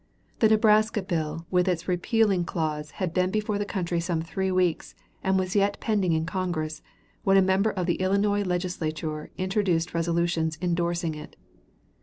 The 0.39 0.49
Nebraska 0.49 1.03
bill 1.03 1.45
with 1.51 1.67
its 1.67 1.87
repealing 1.87 2.43
clause 2.43 2.89
had 2.97 3.13
been 3.13 3.29
before 3.29 3.59
the 3.59 3.67
country 3.69 3.99
some 3.99 4.19
three 4.23 4.49
weeks 4.51 4.95
and 5.23 5.37
was 5.37 5.55
yet 5.55 5.79
pending 5.79 6.13
in 6.13 6.25
Congress 6.25 6.81
when 7.23 7.37
a 7.37 7.41
member 7.43 7.69
of 7.69 7.85
the 7.85 8.01
Illinois 8.01 8.41
Legislature 8.43 9.29
introduced 9.37 9.93
resolutions 9.93 10.57
indorsing 10.59 11.13
it. 11.13 11.35